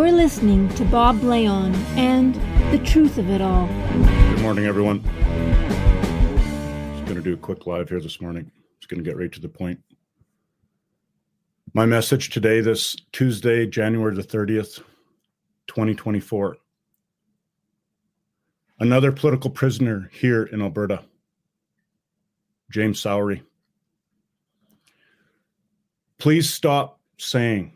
You're 0.00 0.12
listening 0.12 0.70
to 0.76 0.84
Bob 0.86 1.20
Blayone 1.20 1.74
and 1.94 2.34
The 2.72 2.82
Truth 2.86 3.18
of 3.18 3.28
It 3.28 3.42
All. 3.42 3.66
Good 3.66 4.40
morning, 4.40 4.64
everyone. 4.64 5.02
Just 6.94 7.04
going 7.04 7.16
to 7.16 7.22
do 7.22 7.34
a 7.34 7.36
quick 7.36 7.66
live 7.66 7.90
here 7.90 8.00
this 8.00 8.18
morning. 8.18 8.50
Just 8.80 8.88
going 8.88 9.04
to 9.04 9.08
get 9.08 9.18
right 9.18 9.30
to 9.30 9.40
the 9.42 9.48
point. 9.48 9.78
My 11.74 11.84
message 11.84 12.30
today, 12.30 12.62
this 12.62 12.96
Tuesday, 13.12 13.66
January 13.66 14.14
the 14.14 14.22
30th, 14.22 14.78
2024. 15.66 16.56
Another 18.78 19.12
political 19.12 19.50
prisoner 19.50 20.08
here 20.14 20.44
in 20.44 20.62
Alberta, 20.62 21.04
James 22.70 23.02
Sowery. 23.02 23.42
Please 26.16 26.48
stop 26.48 27.00
saying 27.18 27.74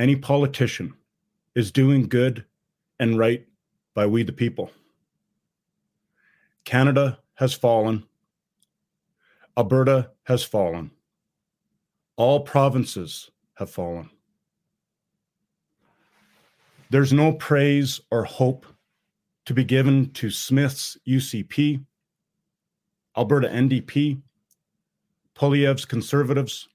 any 0.00 0.16
politician 0.16 0.94
is 1.54 1.70
doing 1.70 2.08
good 2.08 2.44
and 2.98 3.18
right 3.18 3.46
by 3.94 4.06
we 4.06 4.22
the 4.22 4.32
people. 4.32 4.70
Canada 6.64 7.18
has 7.34 7.52
fallen. 7.54 8.04
Alberta 9.56 10.10
has 10.24 10.42
fallen. 10.42 10.90
All 12.16 12.40
provinces 12.40 13.30
have 13.54 13.70
fallen. 13.70 14.10
There's 16.90 17.12
no 17.12 17.32
praise 17.32 18.00
or 18.10 18.24
hope 18.24 18.66
to 19.46 19.54
be 19.54 19.64
given 19.64 20.10
to 20.12 20.30
Smith's 20.30 20.96
UCP, 21.06 21.84
Alberta 23.16 23.48
NDP, 23.48 24.20
Poilievre's 25.34 25.84
Conservatives, 25.84 26.68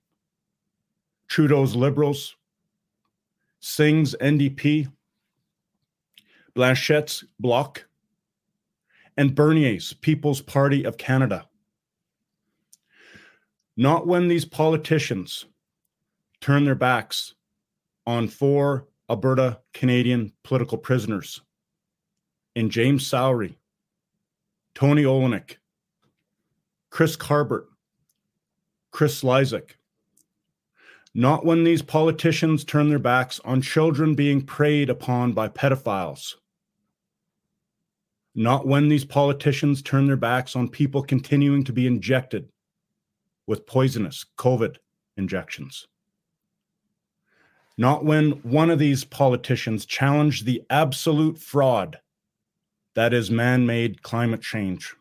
Trudeau's 1.27 1.75
Liberals, 1.75 2.36
Singh's 3.67 4.15
NDP, 4.21 4.89
Blanchet's 6.55 7.25
Bloc, 7.37 7.85
and 9.17 9.35
Bernier's 9.35 9.91
People's 9.91 10.41
Party 10.41 10.85
of 10.85 10.97
Canada. 10.97 11.45
Not 13.75 14.07
when 14.07 14.29
these 14.29 14.45
politicians 14.45 15.45
turn 16.39 16.63
their 16.63 16.75
backs 16.75 17.35
on 18.05 18.29
four 18.29 18.87
Alberta 19.09 19.59
Canadian 19.73 20.31
political 20.45 20.77
prisoners 20.77 21.41
in 22.55 22.69
James 22.69 23.03
Sowery, 23.07 23.57
Tony 24.75 25.03
Olienick, 25.03 25.57
Chris 26.89 27.17
Carbert, 27.17 27.65
Chris 28.91 29.23
Lysak, 29.23 29.71
not 31.13 31.45
when 31.45 31.63
these 31.63 31.81
politicians 31.81 32.63
turn 32.63 32.89
their 32.89 32.99
backs 32.99 33.39
on 33.45 33.61
children 33.61 34.15
being 34.15 34.41
preyed 34.41 34.89
upon 34.89 35.33
by 35.33 35.47
pedophiles. 35.47 36.35
Not 38.35 38.67
when 38.67 38.87
these 38.87 39.05
politicians 39.05 39.81
turn 39.81 40.05
their 40.05 40.15
backs 40.15 40.55
on 40.55 40.69
people 40.69 41.01
continuing 41.01 41.63
to 41.63 41.73
be 41.73 41.87
injected 41.87 42.49
with 43.47 43.65
poisonous 43.65 44.25
COVID 44.37 44.77
injections. 45.15 45.87
Not 47.77 48.05
when 48.05 48.31
one 48.43 48.69
of 48.69 48.79
these 48.79 49.03
politicians 49.03 49.85
challenged 49.85 50.45
the 50.45 50.63
absolute 50.69 51.37
fraud 51.37 51.99
that 52.95 53.13
is 53.13 53.29
man 53.29 53.65
made 53.65 54.01
climate 54.01 54.41
change. 54.41 54.95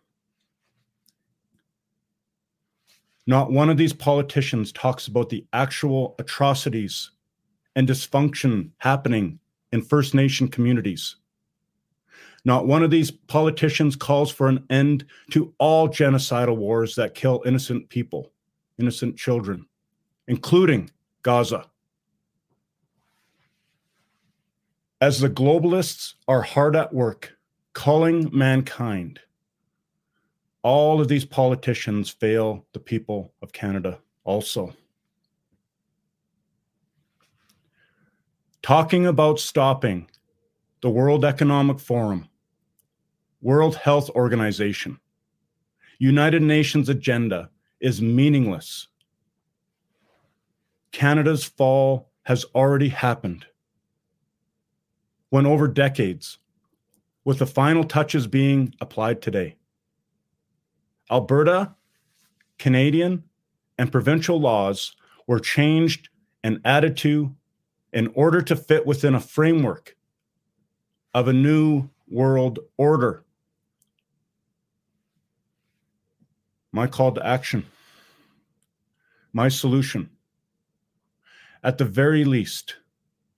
Not 3.27 3.51
one 3.51 3.71
of 3.71 3.77
these 3.77 3.93
politicians 3.93 4.71
talks 4.71 5.09
about 5.09 5.29
the 5.29 5.45
actual 5.53 6.15
atrocities 6.19 7.11
and 7.75 7.89
dysfunction 7.89 8.71
happening 8.79 9.41
in 9.73 9.83
First 9.83 10.15
Nation 10.15 10.49
communities. 10.49 11.17
Not 12.45 12.69
one 12.69 12.85
of 12.85 12.93
these 12.93 13.11
politicians 13.11 13.97
calls 13.97 14.31
for 14.31 14.47
an 14.49 14.65
end 14.71 15.05
to 15.33 15.53
all 15.59 15.89
genocidal 15.89 16.57
wars 16.57 16.95
that 16.95 17.17
kill 17.17 17.43
innocent 17.45 17.89
people, 17.89 18.31
innocent 18.79 19.17
children, 19.17 19.67
including 20.29 20.89
Gaza. 21.23 21.67
As 25.01 25.19
the 25.19 25.29
globalists 25.29 26.15
are 26.29 26.43
hard 26.43 26.77
at 26.77 26.95
work 26.95 27.37
calling 27.73 28.31
mankind 28.33 29.19
all 30.67 31.01
of 31.01 31.07
these 31.07 31.25
politicians 31.25 32.11
fail 32.11 32.67
the 32.73 32.81
people 32.81 33.33
of 33.41 33.53
Canada 33.53 34.01
also. 34.25 34.75
Talking 38.63 39.07
about 39.07 39.39
stopping 39.39 40.11
the 40.83 40.91
World 40.91 41.25
Economic 41.25 41.79
Forum, 41.79 42.29
World 43.41 43.77
Health 43.77 44.11
Organization, 44.11 44.99
United 46.01 46.43
Nations 46.43 46.89
agenda 46.89 47.49
is 47.79 48.03
meaningless. 48.03 48.89
Canada's 50.91 51.45
fall 51.45 52.11
has 52.25 52.45
already 52.57 52.89
happened. 52.89 53.47
When 55.31 55.47
over 55.47 55.69
decades, 55.69 56.39
with 57.23 57.39
the 57.39 57.47
final 57.47 57.85
touches 57.85 58.27
being 58.27 58.75
applied 58.81 59.23
today. 59.23 59.55
Alberta, 61.11 61.75
Canadian, 62.59 63.25
and 63.79 63.93
provincial 63.93 64.41
laws 64.41 64.97
were 65.27 65.41
changed 65.41 66.09
and 66.43 66.61
added 66.65 66.97
to 66.99 67.35
in 67.93 68.09
order 68.15 68.43
to 68.43 68.57
fit 68.57 68.87
within 68.87 69.15
a 69.15 69.21
framework 69.21 69.97
of 71.15 71.29
a 71.29 71.33
new 71.33 71.89
world 72.09 72.59
order. 72.77 73.25
My 76.73 76.87
call 76.87 77.13
to 77.13 77.27
action, 77.27 77.65
my 79.33 79.49
solution, 79.49 80.11
at 81.63 81.79
the 81.79 81.85
very 81.85 82.25
least, 82.25 82.77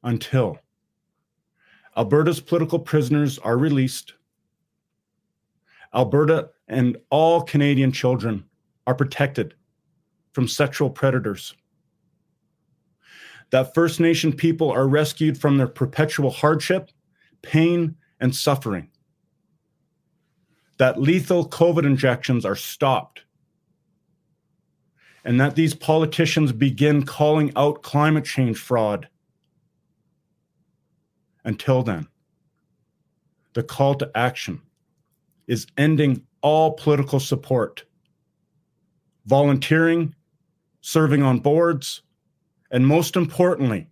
until 0.02 0.58
Alberta's 1.96 2.40
political 2.40 2.78
prisoners 2.78 3.38
are 3.38 3.56
released, 3.56 4.14
Alberta 5.94 6.50
and 6.68 6.96
all 7.10 7.42
Canadian 7.42 7.92
children 7.92 8.44
are 8.86 8.94
protected 8.94 9.54
from 10.32 10.46
sexual 10.46 10.90
predators. 10.90 11.54
That 13.50 13.74
First 13.74 13.98
Nation 13.98 14.32
people 14.32 14.70
are 14.70 14.86
rescued 14.86 15.38
from 15.40 15.56
their 15.56 15.68
perpetual 15.68 16.30
hardship, 16.30 16.90
pain, 17.42 17.96
and 18.20 18.34
suffering. 18.34 18.90
That 20.78 21.00
lethal 21.00 21.48
COVID 21.48 21.84
injections 21.84 22.44
are 22.44 22.54
stopped. 22.54 23.22
And 25.24 25.40
that 25.40 25.56
these 25.56 25.74
politicians 25.74 26.52
begin 26.52 27.04
calling 27.04 27.52
out 27.56 27.82
climate 27.82 28.24
change 28.24 28.58
fraud. 28.58 29.08
Until 31.44 31.82
then, 31.82 32.06
the 33.54 33.62
call 33.62 33.94
to 33.96 34.10
action 34.14 34.60
is 35.46 35.66
ending 35.76 36.26
all 36.42 36.72
political 36.72 37.20
support, 37.20 37.84
volunteering, 39.26 40.14
serving 40.80 41.22
on 41.22 41.38
boards, 41.38 42.02
and 42.70 42.86
most 42.86 43.16
importantly, 43.16 43.88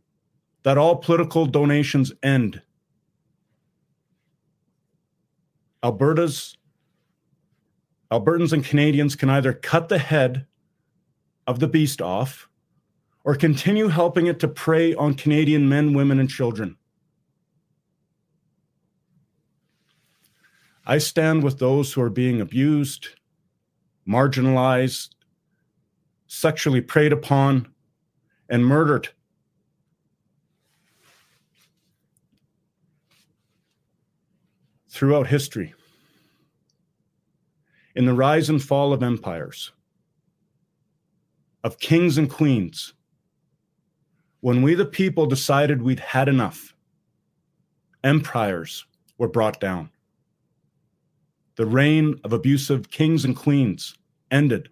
that 0.62 0.78
all 0.78 0.96
political 0.96 1.46
donations 1.46 2.12
end. 2.22 2.60
Alberta's 5.82 6.56
Albertans 8.10 8.52
and 8.52 8.64
Canadians 8.64 9.16
can 9.16 9.28
either 9.30 9.52
cut 9.52 9.88
the 9.88 9.98
head 9.98 10.46
of 11.46 11.58
the 11.58 11.68
beast 11.68 12.00
off 12.00 12.48
or 13.24 13.34
continue 13.34 13.88
helping 13.88 14.26
it 14.26 14.38
to 14.40 14.48
prey 14.48 14.94
on 14.94 15.14
Canadian 15.14 15.68
men, 15.68 15.92
women, 15.92 16.20
and 16.20 16.30
children. 16.30 16.76
I 20.88 20.98
stand 20.98 21.42
with 21.42 21.58
those 21.58 21.92
who 21.92 22.00
are 22.00 22.10
being 22.10 22.40
abused, 22.40 23.08
marginalized, 24.08 25.08
sexually 26.28 26.80
preyed 26.80 27.12
upon, 27.12 27.66
and 28.48 28.64
murdered. 28.64 29.08
Throughout 34.88 35.26
history, 35.26 35.74
in 37.96 38.06
the 38.06 38.14
rise 38.14 38.48
and 38.48 38.62
fall 38.62 38.92
of 38.92 39.02
empires, 39.02 39.72
of 41.64 41.80
kings 41.80 42.16
and 42.16 42.30
queens, 42.30 42.94
when 44.40 44.62
we 44.62 44.74
the 44.74 44.86
people 44.86 45.26
decided 45.26 45.82
we'd 45.82 45.98
had 45.98 46.28
enough, 46.28 46.76
empires 48.04 48.86
were 49.18 49.28
brought 49.28 49.60
down 49.60 49.90
the 51.56 51.66
reign 51.66 52.20
of 52.22 52.32
abusive 52.32 52.90
kings 52.90 53.24
and 53.24 53.34
queens 53.34 53.96
ended. 54.30 54.68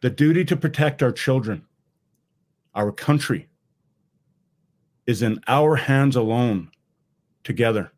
The 0.00 0.10
duty 0.10 0.44
to 0.46 0.56
protect 0.56 1.02
our 1.02 1.12
children, 1.12 1.64
our 2.74 2.90
country, 2.90 3.48
is 5.06 5.22
in 5.22 5.40
our 5.46 5.76
hands 5.76 6.16
alone 6.16 6.70
together. 7.44 7.92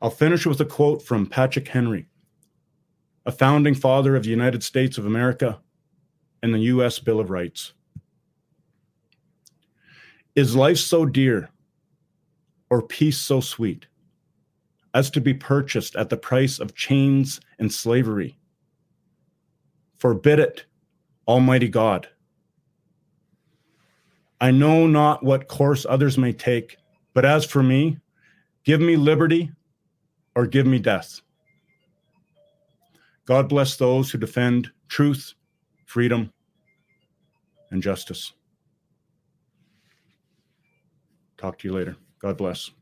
I'll 0.00 0.10
finish 0.10 0.46
with 0.46 0.60
a 0.60 0.64
quote 0.64 1.02
from 1.02 1.26
Patrick 1.26 1.68
Henry, 1.68 2.06
a 3.24 3.32
founding 3.32 3.74
father 3.74 4.14
of 4.14 4.22
the 4.22 4.30
United 4.30 4.62
States 4.62 4.98
of 4.98 5.06
America 5.06 5.58
and 6.42 6.54
the 6.54 6.60
U.S. 6.60 6.98
Bill 6.98 7.18
of 7.18 7.30
Rights. 7.30 7.72
Is 10.34 10.54
life 10.54 10.76
so 10.76 11.06
dear 11.06 11.48
or 12.70 12.82
peace 12.82 13.18
so 13.18 13.40
sweet 13.40 13.86
as 14.94 15.10
to 15.10 15.20
be 15.20 15.34
purchased 15.34 15.96
at 15.96 16.08
the 16.08 16.16
price 16.16 16.58
of 16.58 16.74
chains 16.74 17.40
and 17.58 17.72
slavery? 17.72 18.38
Forbid 19.98 20.38
it, 20.38 20.64
Almighty 21.26 21.68
God. 21.68 22.08
I 24.40 24.50
know 24.50 24.86
not 24.86 25.22
what 25.22 25.48
course 25.48 25.86
others 25.88 26.18
may 26.18 26.32
take, 26.32 26.76
but 27.14 27.24
as 27.24 27.44
for 27.44 27.62
me, 27.62 27.98
give 28.64 28.80
me 28.80 28.96
liberty 28.96 29.50
or 30.34 30.46
give 30.46 30.66
me 30.66 30.78
death. 30.78 31.20
God 33.24 33.48
bless 33.48 33.76
those 33.76 34.10
who 34.10 34.18
defend 34.18 34.70
truth, 34.88 35.34
freedom, 35.86 36.32
and 37.70 37.82
justice. 37.82 38.32
Talk 41.38 41.58
to 41.58 41.68
you 41.68 41.74
later. 41.74 41.96
God 42.26 42.38
bless. 42.38 42.72